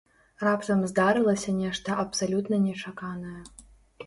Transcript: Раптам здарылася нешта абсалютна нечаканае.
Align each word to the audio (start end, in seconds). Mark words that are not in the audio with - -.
Раптам 0.43 0.79
здарылася 0.91 1.53
нешта 1.59 1.99
абсалютна 2.05 2.55
нечаканае. 2.67 3.37